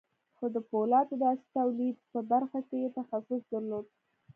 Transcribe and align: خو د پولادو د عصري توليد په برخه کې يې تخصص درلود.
خو 0.37 0.45
د 0.55 0.57
پولادو 0.69 1.15
د 1.21 1.23
عصري 1.33 1.47
توليد 1.57 1.97
په 2.11 2.19
برخه 2.31 2.59
کې 2.67 2.77
يې 2.83 2.89
تخصص 2.99 3.41
درلود. 3.51 3.85